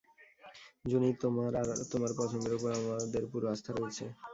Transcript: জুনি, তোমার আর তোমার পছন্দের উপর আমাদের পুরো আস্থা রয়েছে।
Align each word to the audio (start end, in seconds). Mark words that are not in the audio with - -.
জুনি, 0.85 1.09
তোমার 1.21 1.51
আর 1.61 1.89
তোমার 1.91 2.11
পছন্দের 2.19 2.53
উপর 2.57 2.69
আমাদের 2.79 3.23
পুরো 3.31 3.45
আস্থা 3.53 3.71
রয়েছে। 3.73 4.05